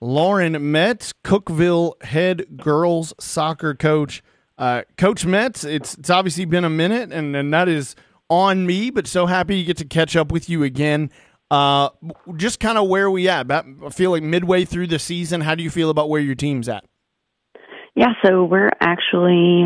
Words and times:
Lauren 0.00 0.70
Metts, 0.72 1.12
Cookeville 1.24 2.02
head 2.02 2.58
girls 2.58 3.14
soccer 3.18 3.74
coach. 3.74 4.22
Uh, 4.58 4.82
coach 4.96 5.26
Metts, 5.26 5.64
it's 5.64 5.94
it's 5.94 6.10
obviously 6.10 6.44
been 6.44 6.64
a 6.64 6.70
minute, 6.70 7.12
and, 7.12 7.36
and 7.36 7.52
that 7.52 7.68
is 7.68 7.94
on 8.28 8.66
me, 8.66 8.90
but 8.90 9.06
so 9.06 9.26
happy 9.26 9.60
to 9.60 9.64
get 9.64 9.76
to 9.78 9.84
catch 9.84 10.16
up 10.16 10.32
with 10.32 10.48
you 10.48 10.62
again. 10.62 11.10
Uh, 11.50 11.90
just 12.36 12.58
kind 12.58 12.76
of 12.76 12.88
where 12.88 13.10
we 13.10 13.28
at? 13.28 13.50
I 13.50 13.62
feel 13.90 14.10
like 14.10 14.22
midway 14.22 14.64
through 14.64 14.88
the 14.88 14.98
season. 14.98 15.42
How 15.42 15.54
do 15.54 15.62
you 15.62 15.70
feel 15.70 15.90
about 15.90 16.08
where 16.08 16.20
your 16.20 16.34
team's 16.34 16.68
at? 16.68 16.84
Yeah, 17.94 18.12
so 18.24 18.44
we're 18.44 18.70
actually 18.80 19.64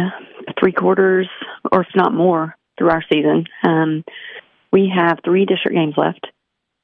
three 0.60 0.72
quarters, 0.72 1.28
or 1.72 1.82
if 1.82 1.88
not 1.96 2.12
more, 2.12 2.56
through 2.78 2.90
our 2.90 3.02
season. 3.10 3.46
Um, 3.66 4.04
we 4.72 4.92
have 4.94 5.18
three 5.24 5.46
district 5.46 5.74
games 5.74 5.94
left, 5.96 6.26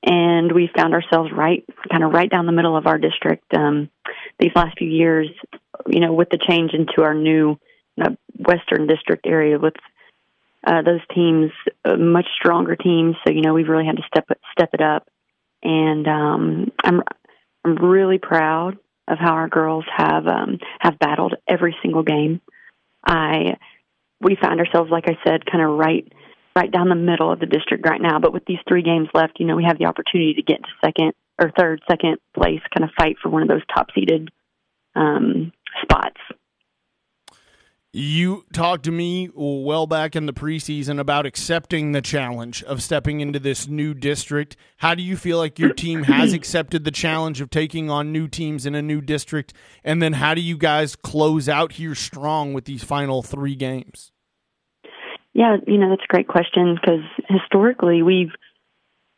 and 0.07 0.53
we 0.53 0.71
found 0.75 0.95
ourselves 0.95 1.31
right, 1.33 1.65
kind 1.91 2.05
of 2.05 2.13
right 2.13 2.31
down 2.31 2.47
the 2.47 2.53
middle 2.53 2.77
of 2.77 2.87
our 2.87 2.97
district. 2.97 3.53
Um, 3.53 3.91
these 4.39 4.53
last 4.55 4.79
few 4.79 4.89
years, 4.89 5.29
you 5.87 6.01
know, 6.01 6.13
with 6.13 6.31
the 6.31 6.39
change 6.49 6.73
into 6.73 7.03
our 7.03 7.13
new 7.13 7.59
uh, 8.01 8.11
Western 8.39 8.87
District 8.87 9.27
area 9.27 9.59
with 9.59 9.75
uh, 10.65 10.83
those 10.83 11.01
teams, 11.13 11.51
uh, 11.85 11.97
much 11.97 12.27
stronger 12.39 12.77
teams. 12.77 13.17
So 13.27 13.33
you 13.33 13.43
know 13.43 13.53
we've 13.53 13.69
really 13.69 13.87
had 13.87 13.97
to 13.97 14.03
step 14.07 14.27
it, 14.31 14.39
step 14.53 14.71
it 14.73 14.81
up, 14.81 15.09
and 15.63 16.07
um, 16.07 16.73
I'm 16.85 17.03
I'm 17.65 17.75
really 17.77 18.19
proud 18.19 18.79
of 19.09 19.19
how 19.19 19.33
our 19.33 19.49
girls 19.49 19.85
have 19.97 20.27
um, 20.27 20.59
have 20.81 20.99
battled 20.99 21.35
every 21.49 21.77
single 21.83 22.03
game. 22.05 22.41
I 23.05 23.57
we 24.21 24.37
find 24.41 24.61
ourselves, 24.61 24.91
like 24.91 25.09
I 25.09 25.19
said, 25.25 25.47
kind 25.47 25.65
of 25.65 25.71
right 25.79 26.11
right 26.57 26.73
down 26.73 26.89
the 26.89 26.97
middle 26.97 27.31
of 27.31 27.39
the 27.39 27.47
district 27.47 27.87
right 27.87 28.01
now. 28.01 28.19
But 28.19 28.33
with 28.33 28.47
these 28.47 28.59
three 28.67 28.83
games 28.83 29.09
left, 29.15 29.39
you 29.39 29.47
know 29.47 29.55
we 29.55 29.65
have 29.65 29.79
the 29.79 29.85
opportunity 29.85 30.35
to 30.35 30.43
get 30.43 30.57
into 30.57 30.71
second 30.83 31.13
or 31.39 31.53
third, 31.57 31.83
second 31.89 32.17
place, 32.35 32.61
kind 32.77 32.89
of 32.89 32.91
fight 32.97 33.17
for 33.23 33.29
one 33.29 33.43
of 33.43 33.49
those 33.49 33.63
top 33.75 33.89
seeded 33.95 34.31
um, 34.95 35.53
spots. 35.83 36.17
You 37.93 38.45
talked 38.53 38.85
to 38.85 38.91
me 38.91 39.31
well 39.35 39.87
back 39.87 40.17
in 40.17 40.27
the 40.27 40.35
preseason 40.35 41.01
about 41.01 41.25
accepting 41.25 41.93
the 41.93 42.03
challenge 42.03 42.63
of 42.65 42.83
stepping 42.83 43.21
into 43.21 43.39
this 43.39 43.67
new 43.69 43.95
district. 43.95 44.55
How 44.79 44.95
do 44.95 45.03
you 45.03 45.17
feel 45.17 45.39
like 45.39 45.59
your 45.59 45.73
team 45.73 46.03
has 46.03 46.33
accepted 46.35 46.85
the 46.85 46.91
challenge 46.91 47.41
of 47.41 47.49
taking 47.49 47.89
on 47.89 48.13
new 48.13 48.29
teams 48.29 48.67
in 48.67 48.75
a 48.75 48.83
new 48.83 49.01
district? 49.01 49.55
And 49.83 50.03
then 50.03 50.15
how 50.15 50.35
do 50.35 50.43
you 50.43 50.59
guys 50.59 50.95
close 50.95 51.49
out 51.49 51.73
here 51.73 51.95
strong 51.95 52.53
with 52.53 52.67
these 52.67 52.85
final 52.85 53.23
three 53.23 53.55
games? 53.55 54.13
Yeah, 55.37 55.59
you 55.67 55.77
know, 55.77 55.91
that's 55.91 56.03
a 56.03 56.07
great 56.11 56.29
question 56.29 56.77
because 56.81 57.05
historically 57.29 58.03
we've 58.03 58.33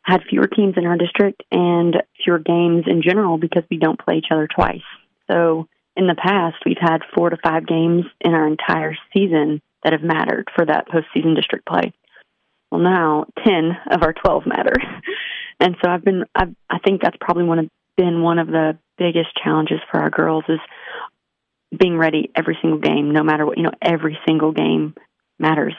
had 0.03 0.25
fewer 0.29 0.49
teams 0.49 0.75
in 0.77 0.85
our 0.85 0.97
district 0.97 1.45
and 1.53 1.95
fewer 2.25 2.41
games 2.41 2.87
in 2.89 3.03
general 3.03 3.39
because 3.39 3.63
we 3.71 3.77
don't 3.77 4.01
play 4.01 4.17
each 4.17 4.33
other 4.33 4.49
twice. 4.53 4.83
So, 5.31 5.69
in 5.95 6.09
the 6.09 6.17
past, 6.17 6.57
we've 6.67 6.81
had 6.81 7.03
four 7.15 7.31
to 7.31 7.37
five 7.41 7.69
games 7.69 8.05
in 8.21 8.35
our 8.35 8.49
entire 8.49 8.97
season 9.15 9.63
that 9.85 9.93
have 9.93 10.03
mattered 10.03 10.49
for 10.57 10.67
that 10.67 10.89
postseason 10.89 11.37
district 11.37 11.69
play. 11.69 11.93
Well, 12.73 12.81
now 12.81 13.27
ten 13.47 13.77
of 13.89 14.03
our 14.03 14.13
twelve 14.13 14.43
matter, 14.45 14.75
and 15.61 15.77
so 15.81 15.89
I've 15.89 16.05
been. 16.05 16.25
I've, 16.35 16.53
I 16.69 16.81
think 16.81 17.01
that's 17.01 17.17
probably 17.21 17.45
one 17.45 17.61
of 17.61 17.71
been 17.97 18.23
one 18.23 18.41
of 18.41 18.49
the 18.49 18.77
biggest 18.97 19.29
challenges 19.45 19.79
for 19.89 20.01
our 20.01 20.11
girls 20.11 20.43
is 20.49 20.59
being 21.79 21.97
ready 21.97 22.33
every 22.35 22.59
single 22.61 22.81
game, 22.81 23.13
no 23.13 23.23
matter 23.23 23.47
what. 23.47 23.57
You 23.57 23.63
know, 23.63 23.73
every 23.81 24.19
single 24.27 24.51
game 24.51 24.97
matters. 25.39 25.75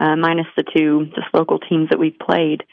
Uh, 0.00 0.16
minus 0.16 0.46
the 0.56 0.64
two 0.74 1.06
just 1.14 1.28
local 1.34 1.58
teams 1.58 1.90
that 1.90 1.98
we've 1.98 2.18
played, 2.18 2.64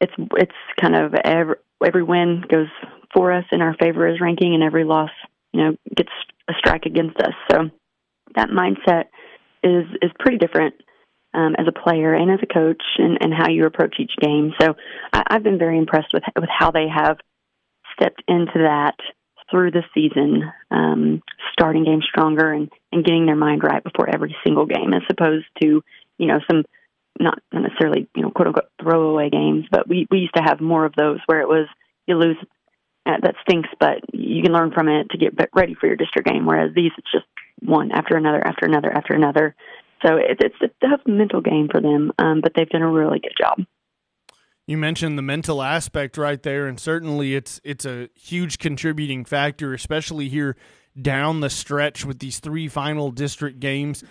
it's 0.00 0.12
it's 0.36 0.52
kind 0.80 0.96
of 0.96 1.12
every 1.22 1.56
every 1.84 2.02
win 2.02 2.42
goes 2.50 2.68
for 3.14 3.30
us 3.30 3.44
in 3.52 3.60
our 3.60 3.74
favor 3.74 4.06
as 4.06 4.20
ranking, 4.20 4.54
and 4.54 4.62
every 4.62 4.84
loss 4.84 5.10
you 5.52 5.62
know 5.62 5.76
gets 5.94 6.12
a 6.48 6.54
strike 6.58 6.86
against 6.86 7.18
us. 7.18 7.34
So 7.50 7.70
that 8.36 8.48
mindset 8.48 9.04
is 9.62 9.84
is 10.00 10.10
pretty 10.18 10.38
different 10.38 10.74
um, 11.34 11.56
as 11.58 11.66
a 11.68 11.78
player 11.78 12.14
and 12.14 12.30
as 12.30 12.40
a 12.42 12.52
coach, 12.52 12.82
and, 12.96 13.18
and 13.20 13.34
how 13.34 13.50
you 13.50 13.66
approach 13.66 13.96
each 13.98 14.16
game. 14.18 14.54
So 14.58 14.74
I, 15.12 15.24
I've 15.28 15.42
been 15.42 15.58
very 15.58 15.76
impressed 15.76 16.14
with 16.14 16.22
with 16.36 16.48
how 16.48 16.70
they 16.70 16.86
have 16.88 17.18
stepped 17.94 18.22
into 18.26 18.60
that 18.60 18.96
through 19.50 19.70
the 19.70 19.82
season, 19.94 20.42
um, 20.70 21.22
starting 21.52 21.84
games 21.84 22.06
stronger 22.08 22.50
and, 22.52 22.70
and 22.90 23.04
getting 23.04 23.26
their 23.26 23.36
mind 23.36 23.62
right 23.62 23.84
before 23.84 24.08
every 24.08 24.34
single 24.44 24.66
game, 24.66 24.94
as 24.94 25.02
opposed 25.10 25.44
to 25.62 25.82
you 26.18 26.26
know 26.26 26.40
some 26.50 26.64
not 27.18 27.38
necessarily 27.52 28.08
you 28.14 28.22
know 28.22 28.30
quote 28.30 28.48
unquote 28.48 28.70
throwaway 28.80 29.30
games, 29.30 29.66
but 29.70 29.88
we 29.88 30.06
we 30.10 30.18
used 30.18 30.34
to 30.36 30.42
have 30.42 30.60
more 30.60 30.84
of 30.84 30.94
those 30.96 31.18
where 31.26 31.40
it 31.40 31.48
was 31.48 31.66
you 32.06 32.16
lose 32.16 32.36
uh, 33.06 33.18
that 33.22 33.34
stinks, 33.42 33.68
but 33.78 33.98
you 34.12 34.42
can 34.42 34.52
learn 34.52 34.72
from 34.72 34.88
it 34.88 35.10
to 35.10 35.18
get 35.18 35.34
ready 35.54 35.74
for 35.74 35.86
your 35.86 35.96
district 35.96 36.28
game. 36.28 36.46
Whereas 36.46 36.74
these, 36.74 36.92
it's 36.96 37.12
just 37.12 37.26
one 37.60 37.92
after 37.92 38.16
another, 38.16 38.44
after 38.46 38.66
another, 38.66 38.90
after 38.90 39.14
another. 39.14 39.54
So 40.04 40.16
it's 40.16 40.40
it's 40.42 40.72
a 40.82 40.86
tough 40.86 41.00
mental 41.06 41.40
game 41.40 41.68
for 41.70 41.80
them, 41.80 42.12
um, 42.18 42.40
but 42.40 42.52
they've 42.54 42.68
done 42.68 42.82
a 42.82 42.90
really 42.90 43.20
good 43.20 43.34
job. 43.38 43.66
You 44.66 44.78
mentioned 44.78 45.18
the 45.18 45.22
mental 45.22 45.62
aspect 45.62 46.16
right 46.16 46.42
there, 46.42 46.66
and 46.66 46.78
certainly 46.80 47.34
it's 47.34 47.60
it's 47.64 47.84
a 47.84 48.08
huge 48.14 48.58
contributing 48.58 49.24
factor, 49.24 49.72
especially 49.72 50.28
here 50.28 50.56
down 51.00 51.40
the 51.40 51.50
stretch 51.50 52.04
with 52.04 52.18
these 52.20 52.38
three 52.38 52.68
final 52.68 53.10
district 53.10 53.60
games 53.60 54.04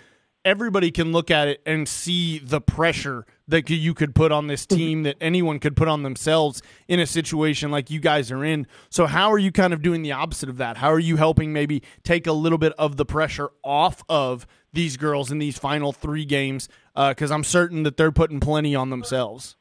everybody 0.44 0.90
can 0.90 1.12
look 1.12 1.30
at 1.30 1.48
it 1.48 1.62
and 1.64 1.88
see 1.88 2.38
the 2.38 2.60
pressure 2.60 3.24
that 3.48 3.68
you 3.68 3.94
could 3.94 4.14
put 4.14 4.32
on 4.32 4.46
this 4.46 4.66
team 4.66 5.02
that 5.02 5.16
anyone 5.20 5.58
could 5.58 5.76
put 5.76 5.88
on 5.88 6.02
themselves 6.02 6.62
in 6.88 7.00
a 7.00 7.06
situation 7.06 7.70
like 7.70 7.90
you 7.90 8.00
guys 8.00 8.30
are 8.30 8.44
in. 8.44 8.66
So 8.90 9.06
how 9.06 9.32
are 9.32 9.38
you 9.38 9.52
kind 9.52 9.72
of 9.72 9.82
doing 9.82 10.02
the 10.02 10.12
opposite 10.12 10.48
of 10.48 10.56
that? 10.58 10.78
How 10.78 10.90
are 10.92 10.98
you 10.98 11.16
helping 11.16 11.52
maybe 11.52 11.82
take 12.02 12.26
a 12.26 12.32
little 12.32 12.58
bit 12.58 12.72
of 12.78 12.96
the 12.96 13.04
pressure 13.04 13.50
off 13.62 14.02
of 14.08 14.46
these 14.72 14.96
girls 14.96 15.30
in 15.30 15.38
these 15.38 15.58
final 15.58 15.92
three 15.92 16.24
games? 16.24 16.68
Because 16.94 17.30
uh, 17.30 17.34
I'm 17.34 17.44
certain 17.44 17.82
that 17.82 17.96
they're 17.96 18.12
putting 18.12 18.40
plenty 18.40 18.74
on 18.74 18.90
themselves. 18.90 19.56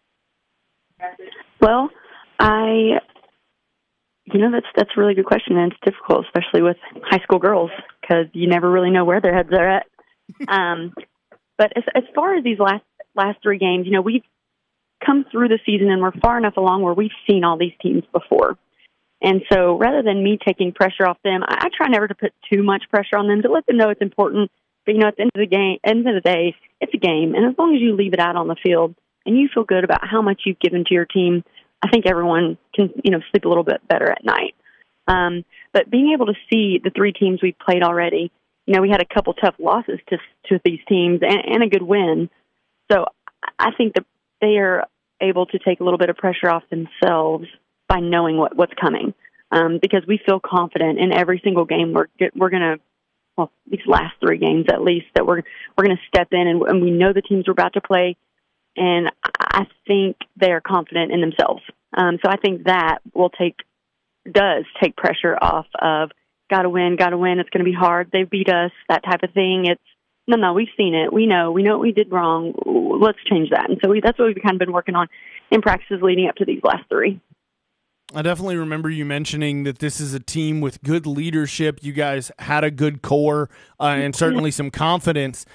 Well, 1.59 1.89
I, 2.39 2.99
you 4.25 4.39
know, 4.39 4.51
that's 4.51 4.67
that's 4.75 4.91
a 4.95 4.99
really 4.99 5.13
good 5.13 5.25
question, 5.25 5.57
and 5.57 5.71
it's 5.71 5.81
difficult, 5.83 6.25
especially 6.25 6.61
with 6.61 6.77
high 7.03 7.21
school 7.23 7.39
girls, 7.39 7.71
because 8.01 8.25
you 8.33 8.47
never 8.47 8.69
really 8.69 8.91
know 8.91 9.05
where 9.05 9.19
their 9.19 9.33
heads 9.33 9.49
are 9.51 9.69
at 9.69 9.85
um, 10.47 10.93
but 11.57 11.73
as, 11.75 11.83
as 11.95 12.03
far 12.15 12.35
as 12.35 12.43
these 12.43 12.59
last 12.59 12.83
last 13.15 13.39
three 13.43 13.57
games, 13.57 13.85
you 13.85 13.91
know, 13.91 14.01
we've 14.01 14.23
come 15.05 15.25
through 15.31 15.49
the 15.49 15.59
season 15.65 15.91
and 15.91 16.01
we're 16.01 16.11
far 16.11 16.37
enough 16.37 16.57
along 16.57 16.81
where 16.81 16.93
we've 16.93 17.11
seen 17.29 17.43
all 17.43 17.57
these 17.57 17.73
teams 17.81 18.03
before. 18.11 18.57
And 19.21 19.41
so 19.51 19.77
rather 19.77 20.01
than 20.01 20.23
me 20.23 20.37
taking 20.43 20.73
pressure 20.73 21.07
off 21.07 21.17
them, 21.23 21.43
I, 21.43 21.65
I 21.65 21.69
try 21.75 21.87
never 21.87 22.07
to 22.07 22.15
put 22.15 22.33
too 22.51 22.63
much 22.63 22.83
pressure 22.89 23.17
on 23.17 23.27
them 23.27 23.41
to 23.41 23.51
let 23.51 23.65
them 23.65 23.77
know 23.77 23.89
it's 23.89 24.01
important. 24.01 24.51
But 24.85 24.95
you 24.95 25.01
know, 25.01 25.07
at 25.07 25.15
the 25.15 25.23
end 25.23 25.31
of 25.35 25.39
the 25.39 25.55
game, 25.55 25.77
end 25.83 26.07
of 26.07 26.15
the 26.15 26.21
day, 26.21 26.55
it's 26.81 26.93
a 26.93 26.97
game, 26.97 27.35
and 27.35 27.45
as 27.45 27.57
long 27.57 27.73
as 27.73 27.81
you 27.81 27.95
leave 27.95 28.13
it 28.13 28.19
out 28.19 28.35
on 28.35 28.47
the 28.47 28.57
field 28.61 28.95
and 29.25 29.37
you 29.37 29.47
feel 29.53 29.63
good 29.63 29.85
about 29.85 30.05
how 30.05 30.21
much 30.21 30.41
you've 30.45 30.59
given 30.59 30.83
to 30.83 30.93
your 30.93 31.05
team, 31.05 31.43
I 31.81 31.89
think 31.89 32.05
everyone 32.05 32.57
can 32.75 32.89
you 33.01 33.11
know 33.11 33.21
sleep 33.31 33.45
a 33.45 33.47
little 33.47 33.63
bit 33.63 33.87
better 33.87 34.11
at 34.11 34.25
night. 34.25 34.55
Um, 35.07 35.45
but 35.71 35.89
being 35.89 36.11
able 36.13 36.25
to 36.25 36.33
see 36.51 36.81
the 36.83 36.89
three 36.89 37.13
teams 37.13 37.41
we've 37.41 37.57
played 37.59 37.81
already 37.81 38.31
you 38.65 38.73
know, 38.73 38.81
we 38.81 38.89
had 38.89 39.01
a 39.01 39.13
couple 39.13 39.33
tough 39.33 39.55
losses 39.59 39.99
to 40.09 40.17
to 40.47 40.59
these 40.63 40.79
teams 40.87 41.21
and, 41.21 41.39
and 41.45 41.63
a 41.63 41.67
good 41.67 41.81
win. 41.81 42.29
So 42.91 43.05
I 43.59 43.71
think 43.77 43.95
that 43.95 44.05
they 44.41 44.57
are 44.57 44.85
able 45.21 45.45
to 45.47 45.59
take 45.59 45.79
a 45.79 45.83
little 45.83 45.97
bit 45.97 46.09
of 46.09 46.17
pressure 46.17 46.49
off 46.49 46.63
themselves 46.69 47.45
by 47.87 47.99
knowing 47.99 48.37
what 48.37 48.55
what's 48.55 48.73
coming. 48.79 49.13
Um, 49.51 49.77
because 49.79 50.01
we 50.07 50.19
feel 50.25 50.39
confident 50.39 50.97
in 50.97 51.13
every 51.13 51.39
single 51.43 51.65
game 51.65 51.93
we're 51.93 52.07
we're 52.35 52.49
to 52.49 52.77
well 53.37 53.51
these 53.69 53.85
last 53.85 54.15
three 54.19 54.39
games 54.39 54.65
at 54.71 54.81
least 54.81 55.05
that 55.13 55.27
we're 55.27 55.43
we're 55.77 55.85
going 55.85 55.95
to 55.95 56.07
step 56.07 56.29
in 56.31 56.47
and, 56.47 56.61
and 56.63 56.81
we 56.81 56.89
know 56.89 57.13
the 57.13 57.21
teams 57.21 57.45
we're 57.45 57.51
about 57.51 57.73
to 57.73 57.81
play 57.81 58.15
and 58.75 59.11
I 59.39 59.67
think 59.85 60.17
they 60.35 60.51
are 60.51 60.61
confident 60.61 61.11
in 61.11 61.21
themselves. 61.21 61.61
Um, 61.95 62.17
so 62.23 62.31
I 62.31 62.37
think 62.37 62.63
that 62.63 62.99
will 63.13 63.29
take 63.29 63.57
does 64.31 64.65
take 64.81 64.95
pressure 64.95 65.37
off 65.39 65.67
of 65.79 66.11
got 66.49 66.63
to 66.63 66.69
win, 66.69 66.95
got 66.97 67.09
to 67.09 67.17
win. 67.17 67.39
It's 67.39 67.49
going 67.49 67.65
to 67.65 67.69
be 67.69 67.75
hard. 67.77 68.09
They 68.11 68.23
beat 68.23 68.49
us, 68.49 68.71
that 68.89 69.03
type 69.03 69.23
of 69.23 69.31
thing. 69.33 69.65
It's 69.65 69.81
no, 70.27 70.37
no. 70.37 70.53
We've 70.53 70.69
seen 70.77 70.95
it. 70.95 71.11
We 71.11 71.25
know. 71.25 71.51
We 71.51 71.63
know 71.63 71.73
what 71.73 71.81
we 71.81 71.91
did 71.91 72.11
wrong. 72.11 72.53
Let's 73.01 73.17
change 73.29 73.49
that. 73.49 73.69
And 73.69 73.79
so 73.83 73.89
we, 73.89 73.99
that's 74.01 74.17
what 74.17 74.27
we've 74.27 74.41
kind 74.41 74.55
of 74.55 74.59
been 74.59 74.71
working 74.71 74.95
on 74.95 75.07
in 75.51 75.61
practices 75.61 75.99
leading 76.01 76.27
up 76.29 76.35
to 76.35 76.45
these 76.45 76.61
last 76.63 76.83
three. 76.89 77.19
I 78.15 78.21
definitely 78.21 78.57
remember 78.57 78.89
you 78.89 79.05
mentioning 79.05 79.63
that 79.63 79.79
this 79.79 79.99
is 79.99 80.13
a 80.13 80.19
team 80.19 80.61
with 80.61 80.81
good 80.83 81.05
leadership. 81.05 81.79
You 81.81 81.93
guys 81.93 82.31
had 82.39 82.63
a 82.63 82.71
good 82.71 83.01
core 83.01 83.49
uh, 83.79 83.85
and 83.85 84.15
certainly 84.15 84.51
some 84.51 84.69
confidence. 84.69 85.45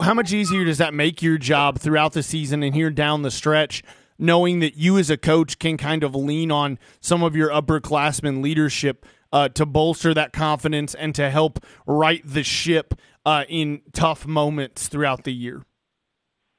How 0.00 0.14
much 0.14 0.32
easier 0.32 0.64
does 0.64 0.78
that 0.78 0.94
make 0.94 1.22
your 1.22 1.38
job 1.38 1.78
throughout 1.78 2.12
the 2.12 2.22
season 2.22 2.62
and 2.62 2.74
here 2.74 2.90
down 2.90 3.22
the 3.22 3.30
stretch, 3.30 3.82
knowing 4.18 4.60
that 4.60 4.76
you 4.76 4.96
as 4.96 5.10
a 5.10 5.16
coach 5.16 5.58
can 5.58 5.76
kind 5.76 6.04
of 6.04 6.14
lean 6.14 6.50
on 6.50 6.78
some 7.00 7.22
of 7.22 7.34
your 7.34 7.50
upperclassmen 7.50 8.42
leadership 8.42 9.04
uh, 9.32 9.48
to 9.50 9.66
bolster 9.66 10.14
that 10.14 10.32
confidence 10.32 10.94
and 10.94 11.14
to 11.14 11.30
help 11.30 11.64
right 11.86 12.22
the 12.24 12.42
ship 12.42 12.94
uh, 13.24 13.44
in 13.48 13.82
tough 13.92 14.26
moments 14.26 14.88
throughout 14.88 15.24
the 15.24 15.32
year? 15.32 15.64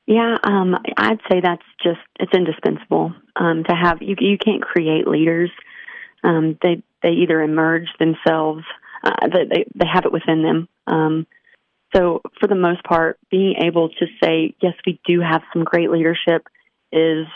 Yeah, 0.06 0.38
um, 0.44 0.76
I'd 0.98 1.22
say 1.32 1.40
that's 1.42 1.64
just 1.82 2.00
it's 2.20 2.34
indispensable 2.34 3.14
um, 3.36 3.64
to 3.70 3.76
have. 3.76 4.02
You 4.02 4.16
you 4.20 4.38
can't 4.38 4.62
create 4.62 5.08
leaders 5.08 5.52
Um, 6.24 6.58
they 6.62 6.82
they 7.02 7.10
either 7.10 7.42
emerge 7.42 7.88
themselves, 8.00 8.64
uh, 9.04 9.28
they 9.28 9.66
they 9.76 9.86
have 9.86 10.06
it 10.06 10.12
within 10.12 10.42
them. 10.42 10.68
Um, 10.88 11.28
so 11.96 12.22
for 12.40 12.48
the 12.48 12.56
most 12.56 12.84
part, 12.84 13.20
being 13.30 13.56
able 13.62 13.90
to 13.90 14.06
say 14.24 14.56
yes, 14.62 14.74
we 14.86 15.00
do 15.06 15.20
have 15.20 15.44
some 15.54 15.64
great 15.64 15.92
leadership 15.92 16.48
is, 16.92 17.28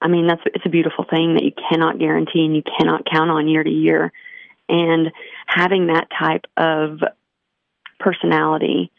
I 0.00 0.08
mean, 0.08 0.26
that's 0.26 0.42
it's 0.46 0.66
a 0.66 0.70
beautiful 0.70 1.04
thing 1.08 1.34
that 1.34 1.42
you 1.42 1.52
cannot 1.70 1.98
guarantee 1.98 2.44
and 2.44 2.54
you 2.54 2.62
cannot 2.78 3.06
count 3.10 3.30
on 3.30 3.48
year 3.48 3.64
to 3.64 3.70
year, 3.70 4.12
and 4.68 5.10
having 5.46 5.88
that 5.88 6.08
type 6.18 6.44
of 6.56 7.00
personality 7.98 8.90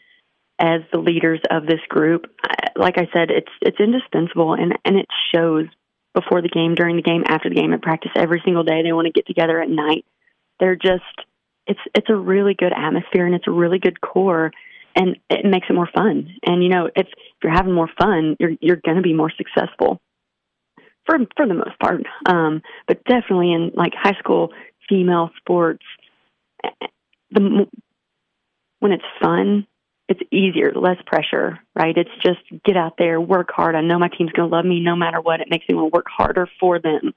as 0.58 0.82
the 0.92 0.98
leaders 0.98 1.40
of 1.50 1.66
this 1.66 1.80
group, 1.88 2.26
like 2.76 2.98
I 2.98 3.08
said, 3.12 3.30
it's 3.30 3.52
it's 3.62 3.80
indispensable 3.80 4.54
and 4.54 4.78
and 4.84 4.96
it 4.96 5.06
shows 5.34 5.66
before 6.14 6.42
the 6.42 6.48
game, 6.48 6.74
during 6.74 6.96
the 6.96 7.02
game, 7.02 7.22
after 7.26 7.48
the 7.48 7.54
game, 7.54 7.72
at 7.72 7.82
practice 7.82 8.10
every 8.16 8.42
single 8.44 8.64
day. 8.64 8.82
They 8.82 8.92
want 8.92 9.06
to 9.06 9.12
get 9.12 9.26
together 9.26 9.60
at 9.60 9.70
night. 9.70 10.04
They're 10.58 10.76
just 10.76 11.04
it's 11.66 11.80
it's 11.94 12.10
a 12.10 12.16
really 12.16 12.54
good 12.54 12.72
atmosphere 12.72 13.26
and 13.26 13.34
it's 13.34 13.46
a 13.46 13.52
really 13.52 13.78
good 13.78 14.00
core 14.00 14.52
and 14.96 15.16
it 15.28 15.44
makes 15.44 15.68
it 15.70 15.74
more 15.74 15.88
fun. 15.94 16.34
And 16.44 16.62
you 16.62 16.68
know, 16.68 16.86
if, 16.86 17.06
if 17.06 17.08
you're 17.42 17.52
having 17.52 17.72
more 17.72 17.90
fun, 17.98 18.36
you're 18.38 18.52
you're 18.60 18.80
going 18.84 18.96
to 18.96 19.02
be 19.02 19.14
more 19.14 19.30
successful 19.30 20.00
for 21.06 21.18
for 21.36 21.46
the 21.46 21.54
most 21.54 21.78
part. 21.78 22.02
Um, 22.26 22.62
but 22.86 23.04
definitely 23.04 23.52
in 23.52 23.72
like 23.74 23.92
high 23.94 24.18
school 24.18 24.52
female 24.90 25.30
sports, 25.38 25.84
the 27.30 27.66
when 28.80 28.92
it's 28.92 29.04
fun, 29.22 29.66
it's 30.08 30.20
easier, 30.32 30.72
less 30.74 30.96
pressure, 31.06 31.60
right? 31.74 31.96
It's 31.96 32.10
just 32.22 32.40
get 32.64 32.76
out 32.76 32.94
there, 32.98 33.20
work 33.20 33.50
hard. 33.54 33.76
I 33.76 33.80
know 33.80 33.98
my 33.98 34.08
team's 34.08 34.32
going 34.32 34.50
to 34.50 34.54
love 34.54 34.64
me 34.64 34.80
no 34.80 34.96
matter 34.96 35.20
what. 35.20 35.40
It 35.40 35.48
makes 35.48 35.66
me 35.68 35.76
want 35.76 35.92
to 35.92 35.96
work 35.96 36.06
harder 36.08 36.48
for 36.58 36.80
them, 36.80 37.14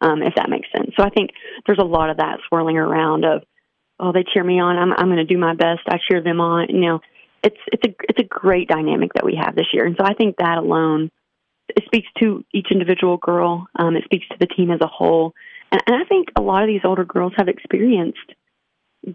um, 0.00 0.22
if 0.22 0.34
that 0.34 0.50
makes 0.50 0.68
sense. 0.76 0.90
So 0.96 1.02
I 1.02 1.10
think 1.10 1.30
there's 1.66 1.78
a 1.78 1.84
lot 1.84 2.10
of 2.10 2.18
that 2.18 2.40
swirling 2.46 2.76
around 2.76 3.24
of, 3.24 3.42
oh, 3.98 4.12
they 4.12 4.24
cheer 4.24 4.44
me 4.44 4.60
on. 4.60 4.76
I'm 4.76 4.92
I'm 4.92 5.06
going 5.06 5.16
to 5.16 5.24
do 5.24 5.38
my 5.38 5.54
best. 5.54 5.80
I 5.88 5.98
cheer 6.08 6.22
them 6.22 6.40
on. 6.40 6.68
You 6.68 6.80
know, 6.80 7.00
it's 7.42 7.56
it's 7.72 7.82
a 7.86 7.94
it's 8.08 8.20
a 8.20 8.28
great 8.28 8.68
dynamic 8.68 9.14
that 9.14 9.24
we 9.24 9.36
have 9.36 9.54
this 9.54 9.66
year, 9.72 9.86
and 9.86 9.96
so 9.98 10.04
I 10.04 10.14
think 10.14 10.36
that 10.36 10.58
alone 10.58 11.10
it 11.68 11.84
speaks 11.86 12.08
to 12.20 12.44
each 12.52 12.68
individual 12.70 13.16
girl. 13.16 13.66
Um, 13.76 13.96
it 13.96 14.04
speaks 14.04 14.26
to 14.28 14.36
the 14.38 14.46
team 14.46 14.70
as 14.70 14.80
a 14.80 14.86
whole, 14.86 15.32
and, 15.72 15.82
and 15.86 15.96
I 15.96 16.04
think 16.08 16.28
a 16.36 16.42
lot 16.42 16.62
of 16.62 16.68
these 16.68 16.84
older 16.84 17.04
girls 17.04 17.32
have 17.36 17.48
experienced 17.48 18.34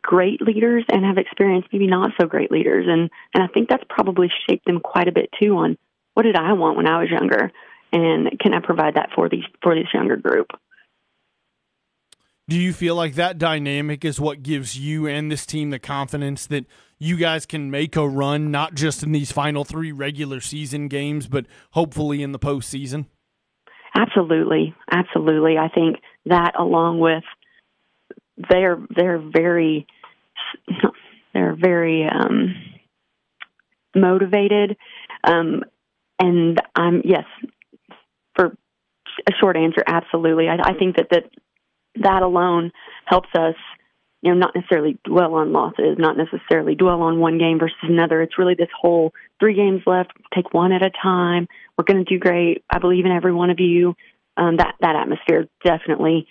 great 0.01 0.41
leaders 0.41 0.85
and 0.91 1.03
have 1.03 1.17
experienced 1.17 1.69
maybe 1.71 1.87
not 1.87 2.11
so 2.19 2.27
great 2.27 2.51
leaders 2.51 2.85
and 2.87 3.09
and 3.33 3.43
I 3.43 3.47
think 3.47 3.69
that's 3.69 3.83
probably 3.89 4.31
shaped 4.47 4.65
them 4.65 4.79
quite 4.79 5.07
a 5.07 5.11
bit 5.11 5.29
too 5.41 5.57
on 5.57 5.77
what 6.13 6.23
did 6.23 6.35
I 6.35 6.53
want 6.53 6.77
when 6.77 6.87
I 6.87 6.99
was 6.99 7.09
younger 7.09 7.51
and 7.91 8.39
can 8.39 8.53
I 8.53 8.59
provide 8.59 8.95
that 8.95 9.09
for 9.15 9.29
these 9.29 9.45
for 9.63 9.75
this 9.75 9.87
younger 9.93 10.17
group. 10.17 10.47
Do 12.47 12.57
you 12.57 12.73
feel 12.73 12.95
like 12.95 13.13
that 13.13 13.37
dynamic 13.37 14.03
is 14.03 14.19
what 14.19 14.41
gives 14.41 14.75
you 14.75 15.05
and 15.05 15.31
this 15.31 15.45
team 15.45 15.69
the 15.69 15.77
confidence 15.77 16.47
that 16.47 16.65
you 16.97 17.15
guys 17.15 17.45
can 17.45 17.69
make 17.69 17.95
a 17.95 18.07
run, 18.07 18.49
not 18.49 18.73
just 18.73 19.03
in 19.03 19.11
these 19.11 19.31
final 19.31 19.63
three 19.63 19.91
regular 19.91 20.41
season 20.41 20.87
games, 20.87 21.27
but 21.27 21.45
hopefully 21.71 22.23
in 22.23 22.31
the 22.31 22.39
postseason? 22.39 23.05
Absolutely, 23.95 24.73
absolutely. 24.91 25.59
I 25.59 25.67
think 25.69 25.97
that 26.25 26.59
along 26.59 26.99
with 26.99 27.23
they're 28.49 28.79
they're 28.95 29.19
very 29.19 29.87
they're 31.33 31.55
very 31.55 32.07
um, 32.07 32.55
motivated, 33.95 34.77
um, 35.23 35.63
and 36.19 36.59
I'm 36.75 37.01
yes 37.03 37.25
for 38.35 38.57
a 39.27 39.31
short 39.39 39.57
answer, 39.57 39.83
absolutely. 39.85 40.47
I, 40.47 40.55
I 40.69 40.73
think 40.73 40.95
that 40.97 41.07
that 41.11 41.23
that 41.95 42.21
alone 42.21 42.71
helps 43.05 43.29
us 43.35 43.55
you 44.21 44.31
know, 44.31 44.37
not 44.37 44.53
necessarily 44.53 44.97
dwell 45.05 45.35
on 45.35 45.53
losses, 45.53 45.97
not 45.97 46.17
necessarily 46.17 46.75
dwell 46.75 47.01
on 47.01 47.19
one 47.19 47.37
game 47.37 47.57
versus 47.57 47.77
another. 47.83 48.21
It's 48.21 48.37
really 48.37 48.55
this 48.55 48.69
whole 48.77 49.13
three 49.39 49.55
games 49.55 49.81
left, 49.85 50.11
take 50.35 50.53
one 50.53 50.73
at 50.73 50.83
a 50.83 50.91
time. 51.01 51.47
We're 51.77 51.85
going 51.85 52.03
to 52.03 52.09
do 52.09 52.19
great. 52.19 52.63
I 52.69 52.79
believe 52.79 53.05
in 53.05 53.11
every 53.11 53.33
one 53.33 53.49
of 53.49 53.59
you. 53.59 53.95
Um, 54.39 54.55
that 54.57 54.75
that 54.79 54.95
atmosphere 54.95 55.47
definitely 55.65 56.25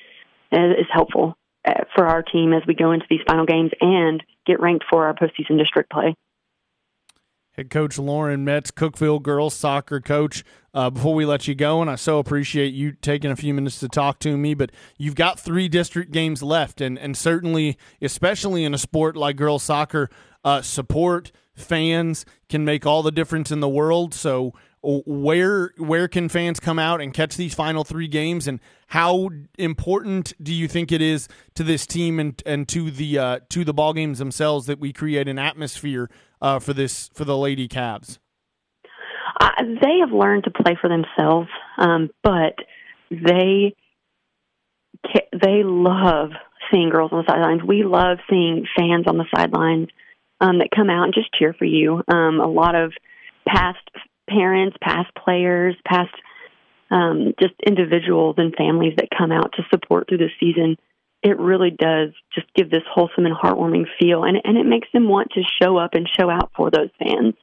is, 0.50 0.86
helpful 0.90 1.36
uh, 1.66 1.84
for 1.94 2.06
our 2.06 2.22
team 2.22 2.54
as 2.54 2.62
we 2.66 2.74
go 2.74 2.92
into 2.92 3.04
these 3.10 3.20
final 3.28 3.44
games 3.44 3.70
and 3.82 4.22
get 4.46 4.60
ranked 4.60 4.86
for 4.90 5.06
our 5.06 5.14
postseason 5.14 5.58
district 5.58 5.90
play. 5.90 6.14
Head 7.52 7.70
coach 7.70 7.98
Lauren 7.98 8.44
Metts, 8.44 8.70
Cookeville 8.70 9.20
girls 9.20 9.52
soccer 9.52 10.00
coach. 10.00 10.42
Uh, 10.72 10.88
before 10.90 11.14
we 11.14 11.26
let 11.26 11.48
you 11.48 11.54
go, 11.54 11.82
and 11.82 11.90
I 11.90 11.96
so 11.96 12.18
appreciate 12.18 12.72
you 12.72 12.92
taking 12.92 13.30
a 13.30 13.36
few 13.36 13.52
minutes 13.52 13.80
to 13.80 13.88
talk 13.88 14.20
to 14.20 14.36
me, 14.36 14.54
but 14.54 14.70
you've 14.96 15.16
got 15.16 15.40
three 15.40 15.68
district 15.68 16.12
games 16.12 16.40
left, 16.42 16.80
and, 16.80 16.96
and 16.98 17.16
certainly, 17.16 17.76
especially 18.00 18.64
in 18.64 18.74
a 18.74 18.78
sport 18.78 19.16
like 19.16 19.36
girls 19.36 19.64
soccer, 19.64 20.08
uh, 20.44 20.62
support 20.62 21.32
fans 21.56 22.24
can 22.48 22.64
make 22.64 22.86
all 22.86 23.02
the 23.02 23.10
difference 23.10 23.50
in 23.50 23.58
the 23.58 23.68
world. 23.68 24.14
So, 24.14 24.54
where 24.82 25.72
where 25.76 26.08
can 26.08 26.28
fans 26.28 26.60
come 26.60 26.78
out 26.78 27.00
and 27.00 27.12
catch 27.12 27.36
these 27.36 27.54
final 27.54 27.84
three 27.84 28.08
games? 28.08 28.46
And 28.46 28.60
how 28.88 29.30
important 29.58 30.32
do 30.42 30.54
you 30.54 30.68
think 30.68 30.92
it 30.92 31.02
is 31.02 31.28
to 31.54 31.64
this 31.64 31.86
team 31.86 32.20
and 32.20 32.40
and 32.46 32.68
to 32.68 32.90
the 32.90 33.18
uh, 33.18 33.40
to 33.50 33.64
the 33.64 33.74
ball 33.74 33.92
games 33.92 34.18
themselves 34.18 34.66
that 34.66 34.78
we 34.78 34.92
create 34.92 35.28
an 35.28 35.38
atmosphere 35.38 36.10
uh, 36.40 36.58
for 36.58 36.72
this 36.72 37.10
for 37.12 37.24
the 37.24 37.36
lady 37.36 37.68
Cavs? 37.68 38.18
Uh, 39.40 39.50
they 39.82 39.98
have 40.00 40.12
learned 40.12 40.44
to 40.44 40.50
play 40.50 40.76
for 40.80 40.88
themselves 40.88 41.48
um, 41.78 42.10
but 42.22 42.56
they 43.10 43.74
they 45.32 45.62
love 45.64 46.30
seeing 46.70 46.90
girls 46.90 47.12
on 47.12 47.24
the 47.24 47.32
sidelines. 47.32 47.62
We 47.66 47.84
love 47.84 48.18
seeing 48.28 48.66
fans 48.76 49.06
on 49.06 49.16
the 49.16 49.24
sidelines 49.34 49.88
um, 50.40 50.58
that 50.58 50.68
come 50.74 50.90
out 50.90 51.04
and 51.04 51.14
just 51.14 51.32
cheer 51.32 51.54
for 51.54 51.64
you. 51.64 52.02
Um, 52.08 52.40
a 52.40 52.48
lot 52.48 52.74
of 52.74 52.92
past 53.46 53.78
parents, 54.28 54.76
past 54.80 55.10
players, 55.14 55.74
past 55.84 56.14
um, 56.90 57.34
just 57.40 57.54
individuals 57.66 58.36
and 58.38 58.54
families 58.56 58.94
that 58.96 59.08
come 59.16 59.32
out 59.32 59.52
to 59.56 59.62
support 59.70 60.08
through 60.08 60.18
the 60.18 60.30
season, 60.40 60.76
it 61.22 61.38
really 61.38 61.70
does 61.70 62.10
just 62.34 62.46
give 62.54 62.70
this 62.70 62.84
wholesome 62.90 63.26
and 63.26 63.34
heartwarming 63.34 63.86
feel, 64.00 64.24
and 64.24 64.38
and 64.44 64.56
it 64.56 64.64
makes 64.64 64.88
them 64.92 65.08
want 65.08 65.32
to 65.32 65.42
show 65.60 65.76
up 65.76 65.94
and 65.94 66.08
show 66.08 66.30
out 66.30 66.52
for 66.56 66.70
those 66.70 66.90
fans. 66.98 67.34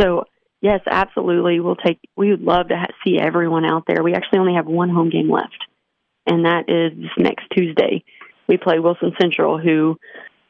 So 0.00 0.24
yes, 0.60 0.80
absolutely, 0.86 1.60
we'll 1.60 1.76
take. 1.76 2.00
We 2.16 2.30
would 2.30 2.42
love 2.42 2.68
to 2.68 2.76
ha- 2.76 2.94
see 3.04 3.18
everyone 3.18 3.64
out 3.64 3.84
there. 3.86 4.02
We 4.02 4.14
actually 4.14 4.40
only 4.40 4.54
have 4.54 4.66
one 4.66 4.90
home 4.90 5.10
game 5.10 5.30
left, 5.30 5.64
and 6.26 6.44
that 6.44 6.68
is 6.68 6.98
this 6.98 7.10
next 7.16 7.46
Tuesday. 7.56 8.04
We 8.48 8.56
play 8.56 8.80
Wilson 8.80 9.12
Central, 9.20 9.58
who 9.58 9.96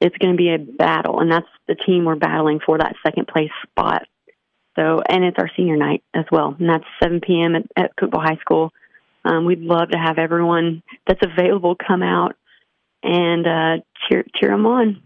it's 0.00 0.17
going 0.17 0.32
to 0.32 0.37
be 0.37 0.52
a 0.52 0.59
battle, 0.59 1.21
and 1.21 1.30
that's 1.30 1.47
the 1.68 1.76
team 1.87 2.04
we're 2.04 2.16
battling 2.16 2.61
for 2.64 2.78
that 2.78 2.97
second 3.06 3.28
place 3.28 3.50
spot. 3.68 4.02
So, 4.76 5.02
and 5.07 5.25
it's 5.25 5.37
our 5.38 5.50
senior 5.57 5.76
night 5.76 6.02
as 6.14 6.25
well, 6.33 6.57
and 6.59 6.69
that's 6.69 6.85
7 7.02 7.21
p.m. 7.21 7.57
at, 7.57 7.64
at 7.76 7.97
Cookeville 7.97 8.25
High 8.25 8.38
School. 8.41 8.73
Um, 9.25 9.45
we'd 9.45 9.61
love 9.61 9.91
to 9.91 9.99
have 9.99 10.19
everyone 10.19 10.83
that's 11.07 11.21
available 11.23 11.76
come 11.76 12.02
out 12.02 12.37
and 13.02 13.47
uh, 13.47 13.85
cheer 14.09 14.25
cheer 14.35 14.50
them 14.50 14.67
on. 14.67 15.02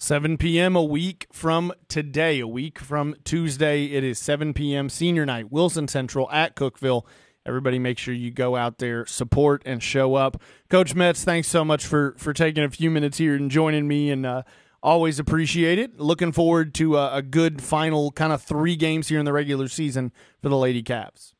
7 0.00 0.38
p.m. 0.38 0.76
a 0.76 0.82
week 0.82 1.26
from 1.32 1.72
today, 1.88 2.38
a 2.38 2.46
week 2.46 2.78
from 2.78 3.16
Tuesday. 3.24 3.86
It 3.86 4.04
is 4.04 4.18
7 4.18 4.54
p.m. 4.54 4.88
senior 4.88 5.26
night, 5.26 5.50
Wilson 5.50 5.88
Central 5.88 6.30
at 6.30 6.54
Cookeville. 6.54 7.04
Everybody, 7.44 7.78
make 7.78 7.98
sure 7.98 8.14
you 8.14 8.30
go 8.30 8.56
out 8.56 8.78
there, 8.78 9.06
support, 9.06 9.62
and 9.66 9.82
show 9.82 10.14
up. 10.14 10.40
Coach 10.68 10.94
Metts, 10.94 11.24
thanks 11.24 11.48
so 11.48 11.64
much 11.64 11.84
for 11.86 12.14
for 12.16 12.32
taking 12.32 12.64
a 12.64 12.70
few 12.70 12.90
minutes 12.90 13.18
here 13.18 13.34
and 13.34 13.50
joining 13.50 13.86
me 13.86 14.10
and. 14.10 14.24
Uh, 14.24 14.42
Always 14.82 15.18
appreciate 15.18 15.78
it. 15.78 15.98
Looking 15.98 16.32
forward 16.32 16.74
to 16.74 16.96
a, 16.96 17.16
a 17.16 17.22
good 17.22 17.60
final 17.60 18.12
kind 18.12 18.32
of 18.32 18.42
three 18.42 18.76
games 18.76 19.08
here 19.08 19.18
in 19.18 19.24
the 19.24 19.32
regular 19.32 19.68
season 19.68 20.12
for 20.40 20.48
the 20.48 20.56
Lady 20.56 20.82
Cavs. 20.82 21.34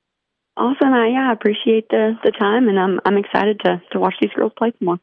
Awesome. 0.56 0.92
I, 0.92 1.08
yeah, 1.08 1.28
I 1.30 1.32
appreciate 1.32 1.88
the, 1.88 2.14
the 2.24 2.32
time, 2.32 2.68
and 2.68 2.78
I'm 2.78 2.98
I'm 3.04 3.16
excited 3.16 3.60
to 3.60 3.80
to 3.92 4.00
watch 4.00 4.14
these 4.20 4.32
girls 4.32 4.52
play 4.58 4.72
some 4.78 4.86
more. 4.86 5.00